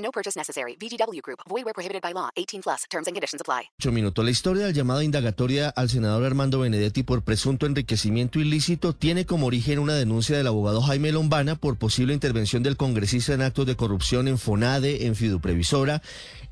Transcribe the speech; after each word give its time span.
No 0.00 0.10
purchase 0.10 0.38
necessary. 0.38 0.76
VGW 0.80 1.20
Group. 1.22 1.40
Void 1.48 1.64
where 1.64 1.74
prohibited 1.74 2.02
by 2.02 2.12
law. 2.12 2.30
18 2.36 2.62
plus. 2.62 2.84
Terms 2.90 3.06
and 3.06 3.14
conditions 3.14 3.40
apply. 3.40 3.70
8 3.78 3.92
minutos. 3.92 4.24
La 4.24 4.30
historia 4.30 4.64
del 4.66 4.74
llamado 4.74 5.02
indagatoria 5.02 5.68
al 5.68 5.88
senador 5.90 6.24
Armando 6.24 6.60
Benedetti 6.60 7.02
por 7.02 7.22
presunto 7.22 7.66
enriquecimiento 7.66 8.40
ilícito 8.40 8.94
tiene 8.94 9.26
como 9.26 9.46
origen 9.46 9.78
una 9.78 9.94
denuncia 9.94 10.36
del 10.36 10.46
abogado 10.46 10.80
Jaime 10.82 11.12
Lombana 11.12 11.56
por 11.56 11.76
posible 11.76 12.14
intervención 12.14 12.62
del 12.62 12.76
congresista 12.76 13.34
en 13.34 13.42
actos 13.42 13.66
de 13.66 13.76
corrupción 13.76 14.28
en 14.28 14.38
FONADE, 14.38 15.06
en 15.06 15.14
Fiduprevisora, 15.14 16.02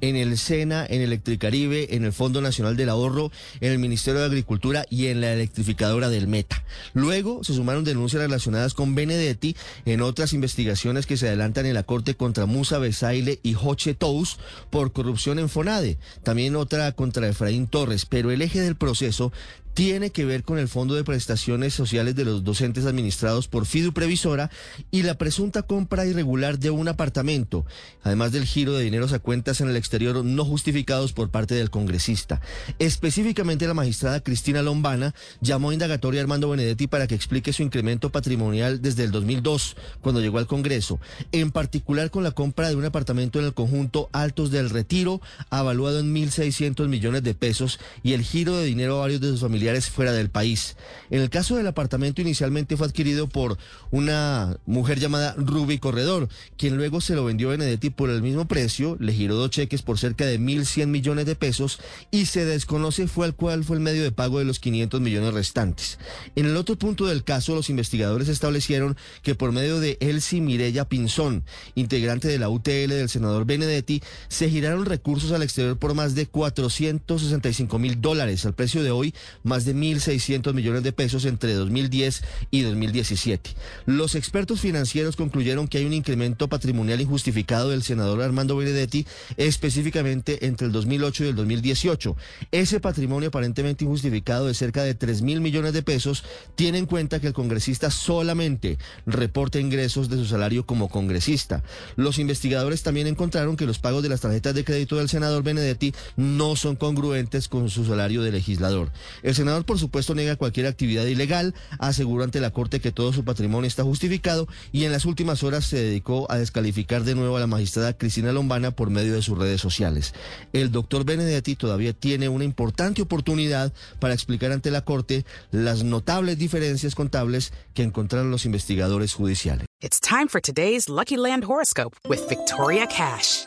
en 0.00 0.16
el 0.16 0.38
SENA, 0.38 0.86
en 0.88 1.02
Electricaribe, 1.02 1.94
en 1.96 2.04
el 2.04 2.12
Fondo 2.12 2.40
Nacional 2.40 2.76
del 2.76 2.88
Ahorro, 2.88 3.32
en 3.60 3.72
el 3.72 3.78
Ministerio 3.78 4.20
de 4.20 4.26
Agricultura 4.26 4.84
y 4.90 5.06
en 5.06 5.20
la 5.20 5.32
electrificadora 5.32 6.08
del 6.08 6.28
Meta. 6.28 6.64
Luego 6.94 7.42
se 7.42 7.54
sumaron 7.54 7.84
denuncias 7.84 8.22
relacionadas 8.22 8.74
con 8.74 8.94
Benedetti 8.94 9.56
en 9.86 10.02
otras 10.02 10.32
investigaciones 10.32 11.06
que 11.06 11.16
se 11.16 11.28
adelantan 11.28 11.66
en 11.66 11.74
la 11.74 11.82
Corte 11.82 12.14
contra 12.14 12.46
Musa 12.46 12.78
Besaile 12.78 13.37
y 13.42 13.54
Joche 13.54 13.94
Tous 13.94 14.38
por 14.70 14.92
corrupción 14.92 15.38
en 15.38 15.48
FONADE. 15.48 15.98
También 16.22 16.56
otra 16.56 16.92
contra 16.92 17.28
Efraín 17.28 17.66
Torres, 17.66 18.06
pero 18.06 18.30
el 18.30 18.42
eje 18.42 18.60
del 18.60 18.76
proceso 18.76 19.32
tiene 19.78 20.10
que 20.10 20.24
ver 20.24 20.42
con 20.42 20.58
el 20.58 20.66
Fondo 20.66 20.96
de 20.96 21.04
Prestaciones 21.04 21.72
Sociales 21.72 22.16
de 22.16 22.24
los 22.24 22.42
docentes 22.42 22.84
administrados 22.84 23.46
por 23.46 23.64
Fidu 23.64 23.92
Previsora 23.92 24.50
y 24.90 25.04
la 25.04 25.14
presunta 25.14 25.62
compra 25.62 26.04
irregular 26.04 26.58
de 26.58 26.70
un 26.70 26.88
apartamento, 26.88 27.64
además 28.02 28.32
del 28.32 28.44
giro 28.44 28.72
de 28.72 28.82
dineros 28.82 29.12
a 29.12 29.20
cuentas 29.20 29.60
en 29.60 29.68
el 29.68 29.76
exterior 29.76 30.24
no 30.24 30.44
justificados 30.44 31.12
por 31.12 31.30
parte 31.30 31.54
del 31.54 31.70
congresista. 31.70 32.40
Específicamente 32.80 33.68
la 33.68 33.74
magistrada 33.74 34.18
Cristina 34.18 34.62
Lombana 34.62 35.14
llamó 35.40 35.70
a 35.70 35.74
indagatoria 35.74 36.22
a 36.22 36.24
Armando 36.24 36.50
Benedetti 36.50 36.88
para 36.88 37.06
que 37.06 37.14
explique 37.14 37.52
su 37.52 37.62
incremento 37.62 38.10
patrimonial 38.10 38.82
desde 38.82 39.04
el 39.04 39.12
2002, 39.12 39.76
cuando 40.00 40.20
llegó 40.20 40.38
al 40.38 40.48
Congreso, 40.48 40.98
en 41.30 41.52
particular 41.52 42.10
con 42.10 42.24
la 42.24 42.32
compra 42.32 42.68
de 42.68 42.74
un 42.74 42.84
apartamento 42.84 43.38
en 43.38 43.44
el 43.44 43.54
conjunto 43.54 44.08
Altos 44.10 44.50
del 44.50 44.70
Retiro, 44.70 45.20
avaluado 45.50 46.00
en 46.00 46.12
1.600 46.12 46.88
millones 46.88 47.22
de 47.22 47.34
pesos, 47.34 47.78
y 48.02 48.14
el 48.14 48.22
giro 48.22 48.56
de 48.56 48.64
dinero 48.64 48.96
a 48.96 49.02
varios 49.02 49.20
de 49.20 49.28
sus 49.28 49.40
familiares 49.42 49.67
fuera 49.90 50.12
del 50.12 50.30
país. 50.30 50.76
En 51.10 51.20
el 51.20 51.30
caso 51.30 51.56
del 51.56 51.66
apartamento 51.66 52.20
inicialmente 52.20 52.76
fue 52.76 52.86
adquirido 52.86 53.28
por 53.28 53.58
una 53.90 54.58
mujer 54.66 54.98
llamada 54.98 55.34
Ruby 55.36 55.78
Corredor, 55.78 56.28
quien 56.56 56.76
luego 56.76 57.00
se 57.00 57.14
lo 57.14 57.24
vendió 57.24 57.48
a 57.48 57.52
Benedetti 57.52 57.90
por 57.90 58.10
el 58.10 58.22
mismo 58.22 58.46
precio, 58.46 58.96
le 59.00 59.12
giró 59.12 59.36
dos 59.36 59.50
cheques 59.50 59.82
por 59.82 59.98
cerca 59.98 60.26
de 60.26 60.38
1.100 60.38 60.86
millones 60.86 61.26
de 61.26 61.36
pesos 61.36 61.80
y 62.10 62.26
se 62.26 62.44
desconoce 62.44 63.06
fue 63.06 63.26
al 63.26 63.34
cual 63.34 63.64
fue 63.64 63.76
el 63.76 63.82
medio 63.82 64.02
de 64.02 64.12
pago 64.12 64.38
de 64.38 64.44
los 64.44 64.58
500 64.60 65.00
millones 65.00 65.34
restantes. 65.34 65.98
En 66.34 66.46
el 66.46 66.56
otro 66.56 66.76
punto 66.76 67.06
del 67.06 67.24
caso, 67.24 67.54
los 67.54 67.70
investigadores 67.70 68.28
establecieron 68.28 68.96
que 69.22 69.34
por 69.34 69.52
medio 69.52 69.80
de 69.80 69.98
Elsie 70.00 70.40
Mirella 70.40 70.88
Pinzón, 70.88 71.44
integrante 71.74 72.28
de 72.28 72.38
la 72.38 72.48
UTL 72.48 72.88
del 72.88 73.08
senador 73.08 73.44
Benedetti, 73.44 74.02
se 74.28 74.50
giraron 74.50 74.84
recursos 74.84 75.32
al 75.32 75.42
exterior 75.42 75.78
por 75.78 75.94
más 75.94 76.14
de 76.14 76.26
465 76.26 77.78
mil 77.78 78.00
dólares, 78.00 78.46
al 78.46 78.54
precio 78.54 78.82
de 78.82 78.90
hoy 78.90 79.14
más 79.42 79.57
de 79.64 79.74
1.600 79.74 80.52
millones 80.54 80.82
de 80.82 80.92
pesos 80.92 81.24
entre 81.24 81.54
2010 81.54 82.22
y 82.50 82.62
2017. 82.62 83.50
Los 83.86 84.14
expertos 84.14 84.60
financieros 84.60 85.16
concluyeron 85.16 85.68
que 85.68 85.78
hay 85.78 85.84
un 85.84 85.92
incremento 85.92 86.48
patrimonial 86.48 87.00
injustificado 87.00 87.70
del 87.70 87.82
senador 87.82 88.22
Armando 88.22 88.56
Benedetti, 88.56 89.06
específicamente 89.36 90.46
entre 90.46 90.66
el 90.66 90.72
2008 90.72 91.24
y 91.24 91.28
el 91.28 91.36
2018. 91.36 92.16
Ese 92.52 92.80
patrimonio 92.80 93.28
aparentemente 93.28 93.84
injustificado 93.84 94.46
de 94.46 94.54
cerca 94.54 94.82
de 94.82 94.94
3 94.94 95.22
mil 95.22 95.40
millones 95.40 95.72
de 95.72 95.82
pesos 95.82 96.24
tiene 96.54 96.78
en 96.78 96.86
cuenta 96.86 97.20
que 97.20 97.26
el 97.26 97.32
congresista 97.32 97.90
solamente 97.90 98.78
reporta 99.06 99.60
ingresos 99.60 100.08
de 100.08 100.16
su 100.16 100.26
salario 100.26 100.66
como 100.66 100.88
congresista. 100.88 101.62
Los 101.96 102.18
investigadores 102.18 102.82
también 102.82 103.06
encontraron 103.06 103.56
que 103.56 103.66
los 103.66 103.78
pagos 103.78 104.02
de 104.02 104.08
las 104.08 104.20
tarjetas 104.20 104.54
de 104.54 104.64
crédito 104.64 104.96
del 104.96 105.08
senador 105.08 105.42
Benedetti 105.42 105.92
no 106.16 106.56
son 106.56 106.76
congruentes 106.76 107.48
con 107.48 107.70
su 107.70 107.84
salario 107.84 108.22
de 108.22 108.32
legislador. 108.32 108.90
El 109.22 109.34
senador, 109.38 109.64
por 109.64 109.78
supuesto, 109.78 110.14
niega 110.14 110.36
cualquier 110.36 110.66
actividad 110.66 111.06
ilegal, 111.06 111.54
aseguró 111.78 112.24
ante 112.24 112.40
la 112.40 112.50
Corte 112.50 112.80
que 112.80 112.92
todo 112.92 113.12
su 113.12 113.24
patrimonio 113.24 113.66
está 113.66 113.82
justificado 113.82 114.46
y 114.72 114.84
en 114.84 114.92
las 114.92 115.06
últimas 115.06 115.42
horas 115.42 115.64
se 115.64 115.76
dedicó 115.76 116.30
a 116.30 116.36
descalificar 116.36 117.04
de 117.04 117.14
nuevo 117.14 117.36
a 117.36 117.40
la 117.40 117.46
magistrada 117.46 117.96
Cristina 117.96 118.32
Lombana 118.32 118.72
por 118.72 118.90
medio 118.90 119.14
de 119.14 119.22
sus 119.22 119.38
redes 119.38 119.60
sociales. 119.60 120.12
El 120.52 120.70
doctor 120.70 121.04
Benedetti 121.04 121.56
todavía 121.56 121.92
tiene 121.92 122.28
una 122.28 122.44
importante 122.44 123.02
oportunidad 123.02 123.72
para 123.98 124.14
explicar 124.14 124.52
ante 124.52 124.70
la 124.70 124.82
Corte 124.82 125.24
las 125.50 125.84
notables 125.84 126.38
diferencias 126.38 126.94
contables 126.94 127.52
que 127.74 127.82
encontraron 127.82 128.30
los 128.30 128.44
investigadores 128.44 129.14
judiciales. 129.14 129.66
It's 129.80 130.00
time 130.00 130.28
for 130.28 130.40
today's 130.40 130.88
Lucky 130.88 131.16
Land 131.16 131.44
horoscope 131.44 131.96
with 132.08 132.28
Victoria 132.28 132.86
Cash. 132.86 133.46